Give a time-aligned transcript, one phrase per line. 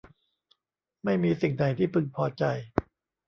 [1.03, 2.43] ไม่มีสิ่งไหนที่พึงพอใจ